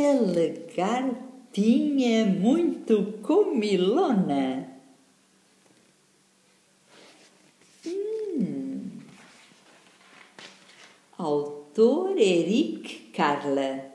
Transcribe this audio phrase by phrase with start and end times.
[0.00, 4.68] A lagartinha muito comilona.
[7.84, 8.90] Hum.
[11.18, 13.86] Autor Eric Carla.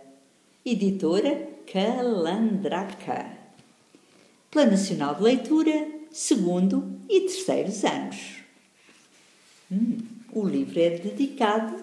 [0.66, 3.38] Editora Calandraca.
[4.52, 8.42] Plano Nacional de Leitura, segundo e terceiros anos.
[9.72, 10.00] Hum.
[10.34, 11.82] O livro é dedicado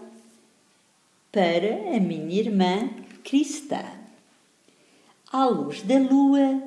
[1.33, 2.91] para a minha irmã
[3.25, 4.00] Cristã.
[5.33, 6.61] À luz da lua,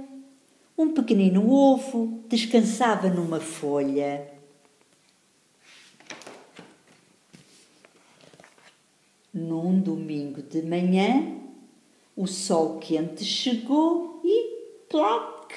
[0.78, 4.26] um pequenino ovo descansava numa folha.
[9.34, 11.42] Num domingo de manhã,
[12.16, 15.52] o sol quente chegou e ploc!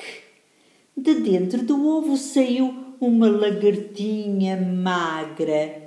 [0.96, 5.80] De dentro do ovo saiu uma lagartinha magra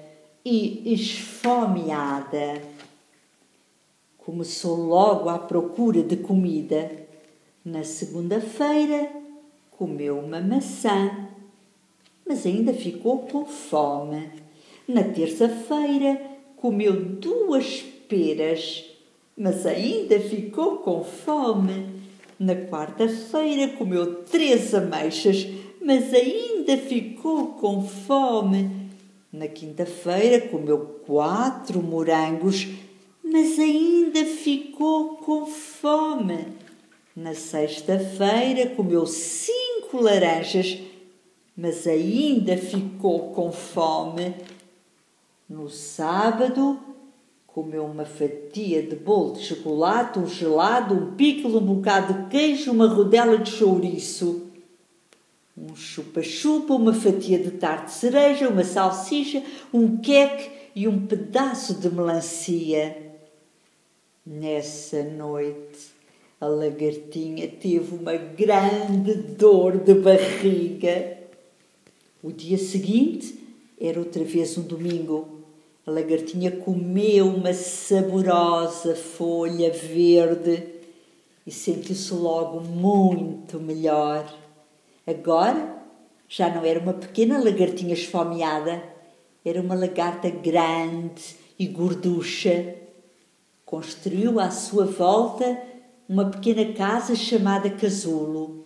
[0.45, 2.61] e esfomeada.
[4.17, 7.08] Começou logo à procura de comida
[7.63, 9.09] na segunda-feira,
[9.71, 11.29] comeu uma maçã,
[12.27, 14.29] mas ainda ficou com fome.
[14.87, 16.21] Na terça-feira,
[16.55, 18.85] comeu duas peras,
[19.37, 21.99] mas ainda ficou com fome.
[22.39, 25.47] Na quarta-feira, comeu três ameixas,
[25.81, 28.69] mas ainda ficou com fome.
[29.31, 32.67] Na quinta-feira, comeu quatro morangos,
[33.23, 36.68] mas ainda ficou com fome.
[37.19, 40.79] Na sexta-feira comeu cinco laranjas,
[41.53, 44.33] mas ainda ficou com fome.
[45.49, 46.79] No sábado
[47.45, 52.71] comeu uma fatia de bolo de chocolate, um gelado, um pickle, um bocado de queijo,
[52.71, 54.47] uma rodela de chouriço.
[55.57, 61.73] Um chupa-chupa, uma fatia de tarte de cereja, uma salsicha, um queque e um pedaço
[61.81, 63.11] de melancia.
[64.25, 65.98] Nessa noite,
[66.41, 71.17] a lagartinha teve uma grande dor de barriga.
[72.23, 73.37] O dia seguinte
[73.79, 75.27] era outra vez um domingo.
[75.85, 80.63] A lagartinha comeu uma saborosa folha verde
[81.45, 84.33] e sentiu-se logo muito melhor.
[85.05, 85.77] Agora
[86.27, 88.81] já não era uma pequena lagartinha esfomeada,
[89.43, 92.75] era uma lagarta grande e gorducha.
[93.65, 95.59] Construiu à sua volta
[96.09, 98.65] uma pequena casa chamada Casulo.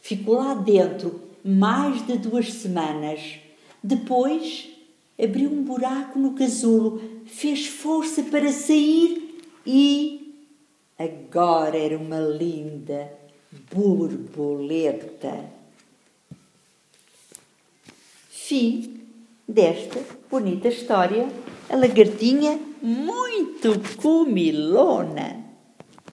[0.00, 3.38] Ficou lá dentro mais de duas semanas.
[3.80, 4.68] Depois
[5.22, 10.44] abriu um buraco no casulo, fez força para sair e
[10.98, 13.12] agora era uma linda
[13.72, 15.44] borboleta.
[18.28, 19.00] Fim
[19.46, 21.28] desta bonita história,
[21.70, 25.41] a lagartinha muito comilona.